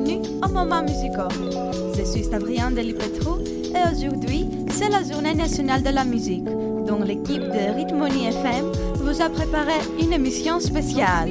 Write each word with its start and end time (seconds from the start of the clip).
bienvenue 0.00 0.28
au 0.44 0.48
Moment 0.48 0.82
Musical. 0.82 1.28
Je 1.96 2.02
suis 2.04 2.24
Stavrian 2.24 2.70
Delipetrou 2.70 3.38
et 3.70 3.94
aujourd'hui, 3.94 4.46
c'est 4.70 4.90
la 4.90 5.02
journée 5.02 5.34
nationale 5.34 5.82
de 5.82 5.88
la 5.88 6.04
musique, 6.04 6.44
dont 6.44 7.02
l'équipe 7.02 7.42
de 7.42 7.74
Rhythmony 7.74 8.26
FM 8.26 8.72
vous 8.96 9.22
a 9.22 9.30
préparé 9.30 9.72
une 9.98 10.12
émission 10.12 10.60
spéciale. 10.60 11.30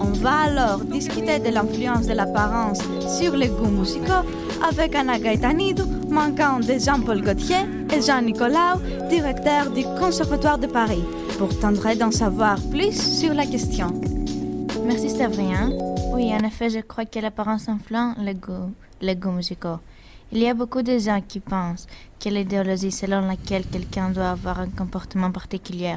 On 0.00 0.10
va 0.18 0.32
alors 0.46 0.80
discuter 0.80 1.38
de 1.38 1.50
l'influence 1.54 2.06
de 2.06 2.12
l'apparence 2.12 2.80
sur 3.18 3.36
les 3.36 3.48
goûts 3.48 3.70
musicaux 3.70 4.26
avec 4.68 4.94
Anna 4.94 5.18
Gaetanidou, 5.18 5.84
manquant 6.10 6.58
de 6.58 6.78
Jean-Paul 6.78 7.22
Gaultier 7.22 7.66
et 7.94 8.02
Jean 8.02 8.22
Nicolau, 8.22 8.80
directeur 9.08 9.70
du 9.70 9.84
Conservatoire 10.00 10.58
de 10.58 10.66
Paris, 10.66 11.04
pour 11.38 11.56
tenter 11.60 11.94
d'en 11.94 12.10
savoir 12.10 12.58
plus 12.70 13.20
sur 13.20 13.32
la 13.32 13.46
question. 13.46 13.92
Merci 14.86 15.10
Stavrien. 15.10 15.72
Oui, 16.12 16.32
en 16.32 16.44
effet, 16.46 16.70
je 16.70 16.78
crois 16.78 17.04
que 17.06 17.18
l'apparence 17.18 17.68
influence 17.68 18.16
les 18.18 18.34
goûts, 18.34 18.72
les 19.00 19.16
goûts 19.16 19.32
musicaux. 19.32 19.80
Il 20.30 20.38
y 20.38 20.46
a 20.48 20.54
beaucoup 20.54 20.82
de 20.82 20.96
gens 20.98 21.20
qui 21.20 21.40
pensent 21.40 21.88
que 22.20 22.28
l'idéologie 22.28 22.92
selon 22.92 23.22
laquelle 23.22 23.66
quelqu'un 23.66 24.10
doit 24.10 24.30
avoir 24.30 24.60
un 24.60 24.68
comportement 24.68 25.32
particulier 25.32 25.96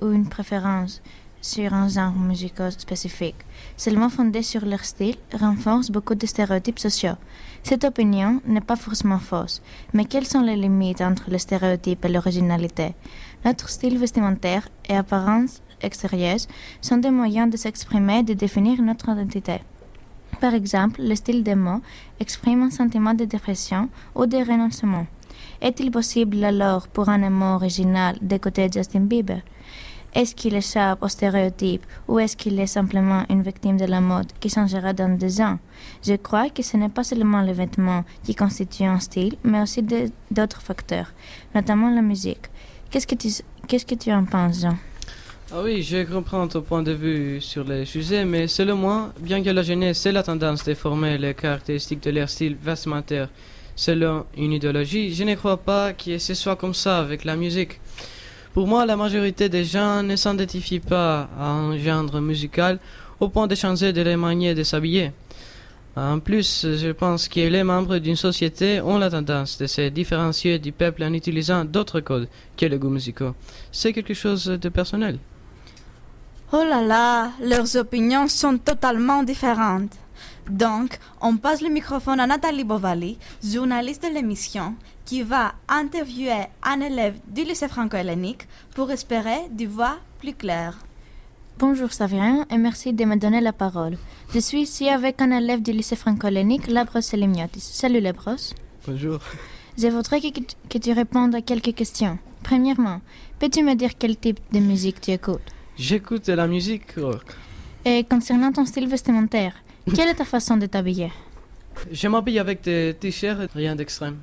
ou 0.00 0.12
une 0.12 0.28
préférence 0.28 1.02
sur 1.42 1.74
un 1.74 1.88
genre 1.88 2.12
musical 2.12 2.72
spécifique, 2.72 3.44
seulement 3.76 4.08
fondée 4.08 4.42
sur 4.42 4.64
leur 4.64 4.84
style, 4.84 5.16
renforce 5.38 5.90
beaucoup 5.90 6.14
de 6.14 6.26
stéréotypes 6.26 6.78
sociaux. 6.78 7.16
Cette 7.64 7.84
opinion 7.84 8.40
n'est 8.46 8.60
pas 8.60 8.76
forcément 8.76 9.18
fausse, 9.18 9.60
mais 9.92 10.04
quelles 10.04 10.26
sont 10.26 10.40
les 10.40 10.56
limites 10.56 11.00
entre 11.00 11.30
le 11.30 11.38
stéréotype 11.38 12.04
et 12.04 12.08
l'originalité? 12.08 12.94
Notre 13.44 13.68
style 13.68 13.98
vestimentaire 13.98 14.68
et 14.88 14.96
apparence 14.96 15.60
extérieure 15.82 16.38
sont 16.80 16.98
des 16.98 17.10
moyens 17.10 17.50
de 17.50 17.56
s'exprimer 17.56 18.20
et 18.20 18.22
de 18.22 18.34
définir 18.34 18.80
notre 18.82 19.10
identité. 19.10 19.60
Par 20.40 20.54
exemple, 20.54 21.00
le 21.02 21.14
style 21.14 21.42
des 21.42 21.54
mots 21.54 21.80
exprime 22.18 22.62
un 22.62 22.70
sentiment 22.70 23.14
de 23.14 23.24
dépression 23.24 23.88
ou 24.14 24.26
de 24.26 24.38
renoncement. 24.38 25.06
Est-il 25.60 25.90
possible 25.90 26.42
alors 26.42 26.88
pour 26.88 27.08
un 27.08 27.30
mot 27.30 27.54
original 27.54 28.16
d'écouter 28.20 28.68
Justin 28.72 29.02
Bieber? 29.02 29.42
Est-ce 30.14 30.34
qu'il 30.34 30.54
échappe 30.54 31.02
aux 31.02 31.08
stéréotypes 31.08 31.86
ou 32.06 32.18
est-ce 32.18 32.36
qu'il 32.36 32.60
est 32.60 32.66
simplement 32.66 33.24
une 33.30 33.42
victime 33.42 33.78
de 33.78 33.86
la 33.86 34.00
mode 34.00 34.30
qui 34.40 34.50
changera 34.50 34.92
dans 34.92 35.16
deux 35.16 35.40
ans? 35.40 35.58
Je 36.04 36.14
crois 36.14 36.50
que 36.50 36.62
ce 36.62 36.76
n'est 36.76 36.90
pas 36.90 37.04
seulement 37.04 37.40
les 37.40 37.54
vêtements 37.54 38.04
qui 38.22 38.34
constituent 38.34 38.84
un 38.84 39.00
style, 39.00 39.36
mais 39.42 39.62
aussi 39.62 39.82
d'autres 40.30 40.60
facteurs, 40.60 41.12
notamment 41.54 41.88
la 41.88 42.02
musique. 42.02 42.46
Qu'est-ce 42.90 43.06
que 43.06 43.14
tu, 43.14 43.28
qu'est-ce 43.68 43.86
que 43.86 43.94
tu 43.94 44.12
en 44.12 44.24
penses, 44.24 44.60
Jean? 44.60 44.76
Ah 45.54 45.60
oui, 45.62 45.82
je 45.82 46.02
comprends 46.04 46.48
ton 46.48 46.62
point 46.62 46.82
de 46.82 46.92
vue 46.92 47.38
sur 47.42 47.64
les 47.64 47.84
sujets, 47.84 48.24
mais 48.24 48.48
selon 48.48 48.74
moi, 48.74 49.12
bien 49.20 49.42
que 49.42 49.50
la 49.50 49.62
jeunesse 49.62 50.06
ait 50.06 50.12
la 50.12 50.22
tendance 50.22 50.64
de 50.64 50.72
former 50.72 51.18
les 51.18 51.34
caractéristiques 51.34 52.02
de 52.02 52.10
leur 52.10 52.30
style 52.30 52.56
vestimentaire 52.56 53.28
selon 53.76 54.24
une 54.34 54.52
idéologie, 54.52 55.12
je 55.12 55.24
ne 55.24 55.34
crois 55.34 55.58
pas 55.58 55.92
que 55.92 56.16
ce 56.16 56.32
soit 56.32 56.56
comme 56.56 56.72
ça 56.72 57.00
avec 57.00 57.24
la 57.24 57.36
musique. 57.36 57.80
Pour 58.54 58.66
moi, 58.66 58.86
la 58.86 58.96
majorité 58.96 59.50
des 59.50 59.64
gens 59.66 60.02
ne 60.02 60.16
s'identifient 60.16 60.80
pas 60.80 61.28
à 61.38 61.50
un 61.50 61.76
genre 61.76 62.18
musical 62.22 62.78
au 63.20 63.28
point 63.28 63.46
de 63.46 63.54
changer 63.54 63.92
de 63.92 64.00
la 64.00 64.16
manière 64.16 64.54
de 64.54 64.62
s'habiller. 64.62 65.12
En 65.94 66.18
plus, 66.18 66.66
je 66.66 66.92
pense 66.92 67.28
que 67.28 67.40
les 67.40 67.62
membres 67.62 67.98
d'une 67.98 68.16
société 68.16 68.80
ont 68.80 68.96
la 68.96 69.10
tendance 69.10 69.58
de 69.58 69.66
se 69.66 69.90
différencier 69.90 70.58
du 70.58 70.72
peuple 70.72 71.04
en 71.04 71.12
utilisant 71.12 71.66
d'autres 71.66 72.00
codes 72.00 72.28
que 72.56 72.64
les 72.64 72.78
goûts 72.78 72.88
musicaux. 72.88 73.34
C'est 73.70 73.92
quelque 73.92 74.14
chose 74.14 74.46
de 74.46 74.68
personnel. 74.70 75.18
Oh 76.54 76.64
là 76.64 76.82
là, 76.82 77.32
leurs 77.40 77.76
opinions 77.76 78.28
sont 78.28 78.58
totalement 78.58 79.22
différentes. 79.22 79.96
Donc, 80.50 80.98
on 81.22 81.38
passe 81.38 81.62
le 81.62 81.70
microphone 81.70 82.20
à 82.20 82.26
Nathalie 82.26 82.62
Bovali, 82.62 83.16
journaliste 83.42 84.02
de 84.02 84.12
l'émission, 84.12 84.74
qui 85.06 85.22
va 85.22 85.54
interviewer 85.66 86.48
un 86.62 86.82
élève 86.82 87.14
du 87.26 87.44
lycée 87.44 87.68
franco-hellénique 87.68 88.46
pour 88.74 88.90
espérer 88.90 89.48
du 89.50 89.66
voix 89.66 89.96
plus 90.18 90.34
claire. 90.34 90.76
Bonjour 91.58 91.90
Savrien 91.90 92.44
et 92.50 92.58
merci 92.58 92.92
de 92.92 93.06
me 93.06 93.16
donner 93.16 93.40
la 93.40 93.54
parole. 93.54 93.96
Je 94.34 94.38
suis 94.38 94.60
ici 94.60 94.90
avec 94.90 95.22
un 95.22 95.30
élève 95.30 95.62
du 95.62 95.72
lycée 95.72 95.96
franco-hellénique, 95.96 96.66
Labros 96.66 97.14
Elimiotis. 97.14 97.60
Salut 97.60 98.00
Labros. 98.00 98.52
Bonjour. 98.86 99.20
Je 99.78 99.86
voudrais 99.86 100.20
que, 100.20 100.40
que, 100.68 100.76
tu 100.76 100.92
répondes 100.92 101.34
à 101.34 101.40
quelques 101.40 101.74
questions. 101.74 102.18
Premièrement, 102.42 103.00
peux-tu 103.38 103.62
me 103.62 103.74
dire 103.74 103.92
quel 103.98 104.18
type 104.18 104.40
de 104.52 104.58
musique 104.58 105.00
tu 105.00 105.12
écoutes? 105.12 105.40
J'écoute 105.78 106.26
de 106.26 106.34
la 106.34 106.46
musique 106.46 106.92
rock. 106.96 107.24
Et 107.84 108.04
concernant 108.04 108.52
ton 108.52 108.66
style 108.66 108.88
vestimentaire, 108.88 109.54
quelle 109.94 110.08
est 110.08 110.14
ta 110.14 110.24
façon 110.24 110.56
de 110.56 110.66
t'habiller? 110.66 111.10
Je 111.90 112.08
m'habille 112.08 112.38
avec 112.38 112.62
des 112.62 112.94
t-shirts, 112.98 113.50
rien 113.54 113.74
d'extrême. 113.74 114.18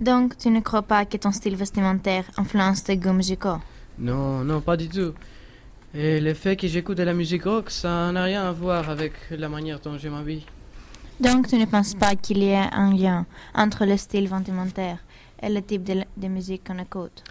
Donc, 0.00 0.36
tu 0.36 0.50
ne 0.50 0.60
crois 0.60 0.82
pas 0.82 1.04
que 1.04 1.16
ton 1.16 1.32
style 1.32 1.56
vestimentaire 1.56 2.24
influence 2.36 2.84
tes 2.84 2.96
goûts 2.96 3.12
musicaux? 3.12 3.58
Non, 3.98 4.44
non, 4.44 4.60
pas 4.60 4.76
du 4.76 4.88
tout. 4.88 5.12
Et 5.94 6.20
le 6.20 6.34
fait 6.34 6.56
que 6.56 6.68
j'écoute 6.68 6.98
de 6.98 7.02
la 7.02 7.14
musique 7.14 7.44
rock, 7.44 7.70
ça 7.70 8.12
n'a 8.12 8.24
rien 8.24 8.44
à 8.44 8.52
voir 8.52 8.90
avec 8.90 9.12
la 9.30 9.48
manière 9.48 9.80
dont 9.80 9.96
je 9.96 10.08
m'habille. 10.08 10.44
Donc, 11.20 11.48
tu 11.48 11.56
ne 11.56 11.64
penses 11.64 11.94
pas 11.94 12.14
qu'il 12.14 12.38
y 12.38 12.48
ait 12.50 12.68
un 12.72 12.94
lien 12.94 13.26
entre 13.54 13.86
le 13.86 13.96
style 13.96 14.28
vestimentaire 14.28 14.98
et 15.42 15.48
le 15.48 15.62
type 15.62 15.84
de, 15.84 16.28
musique 16.28 16.64
qu'on 16.66 16.78
écoute? 16.78 17.24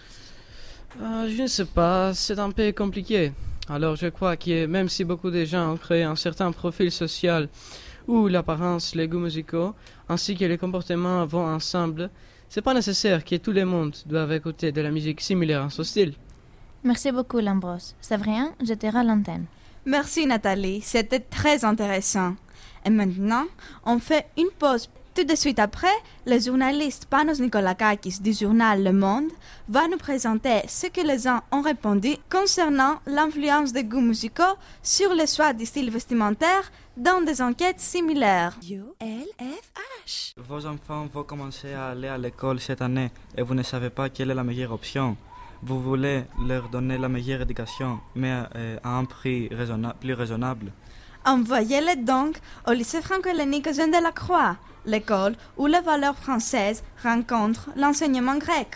Euh, 1.01 1.29
Je 1.29 1.41
ne 1.43 1.47
sais 1.47 1.65
pas, 1.65 2.13
c'est 2.13 2.39
un 2.39 2.51
peu 2.51 2.71
compliqué. 2.71 3.31
Alors, 3.69 3.95
je 3.95 4.07
crois 4.07 4.37
que 4.37 4.65
même 4.65 4.89
si 4.89 5.03
beaucoup 5.03 5.29
de 5.29 5.43
gens 5.45 5.73
ont 5.73 5.77
créé 5.77 6.03
un 6.03 6.15
certain 6.15 6.51
profil 6.51 6.91
social 6.91 7.49
où 8.07 8.27
l'apparence, 8.27 8.95
les 8.95 9.07
goûts 9.07 9.19
musicaux, 9.19 9.73
ainsi 10.07 10.35
que 10.35 10.45
les 10.45 10.57
comportements 10.57 11.25
vont 11.25 11.45
ensemble, 11.45 12.09
c'est 12.49 12.61
pas 12.61 12.73
nécessaire 12.73 13.25
que 13.25 13.35
tout 13.35 13.51
le 13.51 13.65
monde 13.65 13.95
doive 14.05 14.31
écouter 14.31 14.71
de 14.71 14.81
la 14.81 14.91
musique 14.91 15.19
similaire 15.19 15.63
en 15.63 15.69
son 15.69 15.83
style. 15.83 16.13
Merci 16.83 17.11
beaucoup, 17.11 17.39
Lambros. 17.39 17.93
C'est 17.99 18.17
vrai, 18.17 18.39
je 18.65 18.73
te 18.73 18.87
l'antenne. 18.87 19.45
Merci, 19.85 20.25
Nathalie. 20.25 20.81
C'était 20.81 21.19
très 21.19 21.65
intéressant. 21.65 22.35
Et 22.85 22.89
maintenant, 22.89 23.45
on 23.85 23.99
fait 23.99 24.27
une 24.37 24.49
pause. 24.57 24.89
Tout 25.17 25.23
de 25.23 25.33
suite 25.35 25.57
après, 25.57 25.97
le 26.27 26.37
journaliste 26.39 27.07
Panos 27.09 27.39
Nikolakakis 27.39 28.19
du 28.21 28.33
journal 28.33 28.83
Le 28.83 28.93
Monde 28.93 29.31
va 29.67 29.87
nous 29.87 29.97
présenter 29.97 30.59
ce 30.67 30.85
que 30.85 31.01
les 31.01 31.17
gens 31.17 31.39
ont 31.51 31.61
répondu 31.63 32.17
concernant 32.29 32.99
l'influence 33.07 33.73
des 33.73 33.83
goûts 33.83 33.99
musicaux 33.99 34.43
sur 34.83 35.15
le 35.15 35.25
choix 35.25 35.53
du 35.53 35.65
style 35.65 35.89
vestimentaire 35.89 36.71
dans 36.95 37.21
des 37.21 37.41
enquêtes 37.41 37.79
similaires. 37.79 38.59
Vos 40.37 40.67
enfants 40.67 41.07
vont 41.11 41.23
commencer 41.23 41.73
à 41.73 41.87
aller 41.87 42.09
à 42.09 42.19
l'école 42.19 42.59
cette 42.59 42.83
année 42.83 43.09
et 43.35 43.41
vous 43.41 43.55
ne 43.55 43.63
savez 43.63 43.89
pas 43.89 44.09
quelle 44.09 44.29
est 44.29 44.35
la 44.35 44.43
meilleure 44.43 44.71
option. 44.73 45.17
Vous 45.63 45.81
voulez 45.81 46.25
leur 46.45 46.69
donner 46.69 46.99
la 46.99 47.09
meilleure 47.09 47.41
éducation, 47.41 48.01
mais 48.13 48.43
euh, 48.55 48.77
à 48.83 48.99
un 48.99 49.05
prix 49.05 49.49
plus 49.99 50.13
raisonnable. 50.13 50.71
Envoyez-les 51.25 51.95
donc 51.95 52.37
au 52.67 52.71
lycée 52.71 53.01
franco-hellénique 53.01 53.73
Jean 53.73 53.87
de 53.87 54.01
la 54.01 54.11
Croix, 54.11 54.55
l'école 54.87 55.35
où 55.57 55.67
les 55.67 55.81
valeurs 55.81 56.17
françaises 56.17 56.83
rencontrent 57.03 57.69
l'enseignement 57.75 58.37
grec. 58.37 58.69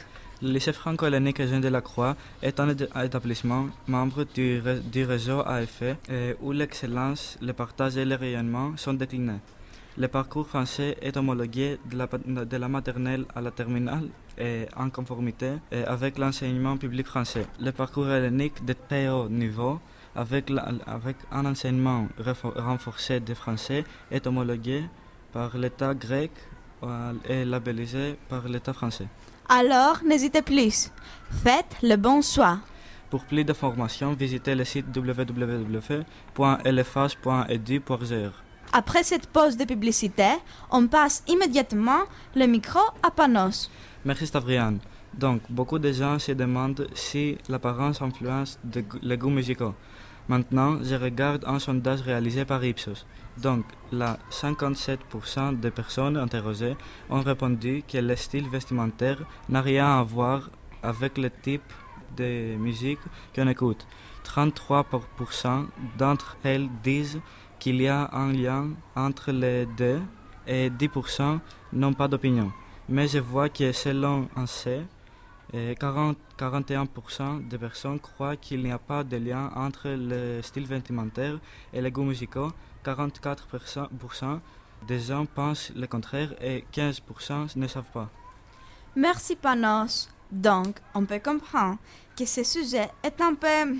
Le 0.43 0.49
lycée 0.53 0.73
franco-hellénique 0.73 1.41
Jean 1.47 1.59
de 1.59 1.67
la 1.67 1.81
Croix 1.81 2.15
est 2.41 2.59
un 2.59 2.69
établissement 3.03 3.67
membre 3.87 4.25
du, 4.33 5.03
réseau 5.05 5.39
AFE 5.41 5.95
où 6.41 6.51
l'excellence, 6.51 7.37
le 7.41 7.53
partage 7.53 7.97
et 7.97 8.05
le 8.05 8.15
rayonnement 8.15 8.75
sont 8.75 8.93
déclinés. 8.93 9.39
Le 9.97 10.07
parcours 10.07 10.47
français 10.47 10.97
est 11.01 11.15
homologué 11.15 11.77
de 11.85 12.57
la, 12.57 12.67
maternelle 12.67 13.25
à 13.35 13.41
la 13.41 13.51
terminale 13.51 14.07
et 14.37 14.65
en 14.75 14.89
conformité 14.89 15.51
avec 15.85 16.17
l'enseignement 16.17 16.75
public 16.77 17.05
français. 17.05 17.45
Le 17.59 17.71
parcours 17.71 18.09
hellénique 18.09 18.65
de 18.65 18.73
très 18.73 19.09
haut 19.09 19.29
niveau 19.29 19.79
avec 20.15 20.49
un 21.31 21.45
enseignement 21.45 22.07
renforcé 22.55 23.19
de 23.19 23.33
français 23.33 23.83
est 24.09 24.25
homologué 24.25 24.85
par 25.31 25.57
l'État 25.57 25.93
grec 25.93 26.31
euh, 26.83 27.13
et 27.27 27.45
labellisé 27.45 28.17
par 28.29 28.47
l'État 28.47 28.73
français. 28.73 29.07
Alors, 29.47 29.99
n'hésitez 30.05 30.41
plus. 30.41 30.91
Faites 31.43 31.77
le 31.83 31.95
bon 31.95 32.21
choix. 32.21 32.59
Pour 33.09 33.25
plus 33.25 33.43
d'informations, 33.43 34.13
visitez 34.13 34.55
le 34.55 34.63
site 34.63 34.85
www.lfh.edu.gr. 34.95 36.03
Après 38.73 39.03
cette 39.03 39.27
pause 39.27 39.57
de 39.57 39.65
publicité, 39.65 40.29
on 40.71 40.87
passe 40.87 41.23
immédiatement 41.27 42.03
le 42.35 42.45
micro 42.45 42.79
à 43.03 43.11
Panos. 43.11 43.69
Merci 44.05 44.27
Stavrian. 44.27 44.75
Donc, 45.13 45.41
beaucoup 45.49 45.77
de 45.77 45.91
gens 45.91 46.17
se 46.19 46.31
demandent 46.31 46.87
si 46.93 47.37
l'apparence 47.49 48.01
influence 48.01 48.57
les 49.01 49.17
goûts 49.17 49.29
musicaux. 49.29 49.75
Maintenant, 50.31 50.81
je 50.81 50.95
regarde 50.95 51.43
un 51.45 51.59
sondage 51.59 51.99
réalisé 52.03 52.45
par 52.45 52.63
Ipsos. 52.63 53.05
Donc, 53.41 53.65
là, 53.91 54.17
57% 54.29 55.59
des 55.59 55.71
personnes 55.71 56.15
interrogées 56.15 56.77
ont 57.09 57.19
répondu 57.19 57.83
que 57.85 57.97
le 57.97 58.15
style 58.15 58.47
vestimentaire 58.47 59.17
n'a 59.49 59.61
rien 59.61 59.99
à 59.99 60.03
voir 60.03 60.49
avec 60.83 61.17
le 61.17 61.29
type 61.29 61.73
de 62.15 62.55
musique 62.55 63.01
qu'on 63.35 63.49
écoute. 63.49 63.85
33% 64.23 65.65
d'entre 65.97 66.37
elles 66.45 66.69
disent 66.81 67.19
qu'il 67.59 67.81
y 67.81 67.89
a 67.89 68.09
un 68.13 68.31
lien 68.31 68.69
entre 68.95 69.33
les 69.33 69.65
deux 69.65 69.99
et 70.47 70.69
10% 70.69 71.39
n'ont 71.73 71.93
pas 71.93 72.07
d'opinion. 72.07 72.53
Mais 72.87 73.09
je 73.09 73.19
vois 73.19 73.49
que 73.49 73.73
selon 73.73 74.29
un 74.37 74.45
C, 74.45 74.83
40, 75.53 76.17
41% 76.37 77.47
des 77.47 77.57
personnes 77.57 77.99
croient 77.99 78.37
qu'il 78.37 78.63
n'y 78.63 78.71
a 78.71 78.79
pas 78.79 79.03
de 79.03 79.17
lien 79.17 79.51
entre 79.55 79.89
le 79.89 80.41
style 80.41 80.65
vestimentaire 80.65 81.39
et 81.73 81.81
les 81.81 81.91
goûts 81.91 82.03
musicaux. 82.03 82.51
44% 82.85 84.39
des 84.87 84.99
gens 84.99 85.25
pensent 85.25 85.71
le 85.75 85.87
contraire 85.87 86.33
et 86.41 86.63
15% 86.73 87.57
ne 87.57 87.67
savent 87.67 87.91
pas. 87.93 88.09
Merci 88.95 89.35
Panos. 89.35 90.09
Donc, 90.31 90.77
on 90.95 91.05
peut 91.05 91.19
comprendre 91.19 91.77
que 92.17 92.25
ce 92.25 92.43
sujet 92.43 92.89
est 93.03 93.19
un 93.21 93.35
peu 93.35 93.77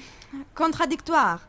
contradictoire. 0.53 1.39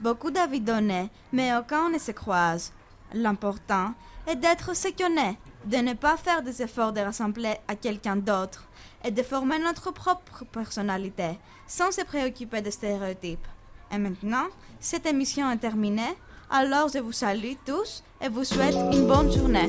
Beaucoup 0.00 0.30
d'avis 0.30 0.60
donnés, 0.60 1.10
mais 1.32 1.56
aucun 1.56 1.90
ne 1.90 1.98
se 1.98 2.10
croise. 2.12 2.72
L'important 3.14 3.94
est 4.26 4.36
d'être 4.36 4.74
ce 4.74 4.88
qu'on 4.88 5.16
est, 5.16 5.38
de 5.68 5.76
ne 5.76 5.92
pas 5.92 6.16
faire 6.16 6.42
des 6.42 6.62
efforts 6.62 6.92
de 6.92 7.00
ressembler 7.00 7.54
à 7.68 7.74
quelqu'un 7.74 8.16
d'autre 8.16 8.64
et 9.04 9.10
de 9.10 9.22
former 9.22 9.58
notre 9.58 9.92
propre 9.92 10.44
personnalité 10.50 11.38
sans 11.66 11.92
se 11.92 12.02
préoccuper 12.02 12.62
des 12.62 12.70
stéréotypes. 12.70 13.46
Et 13.92 13.98
maintenant, 13.98 14.46
cette 14.80 15.06
émission 15.06 15.50
est 15.50 15.58
terminée, 15.58 16.14
alors 16.50 16.88
je 16.88 16.98
vous 16.98 17.12
salue 17.12 17.52
tous 17.66 18.02
et 18.22 18.28
vous 18.30 18.44
souhaite 18.44 18.76
une 18.92 19.06
bonne 19.06 19.30
journée. 19.30 19.68